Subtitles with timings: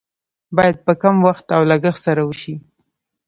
[0.57, 2.55] باید په کم وخت او لګښت سره وشي.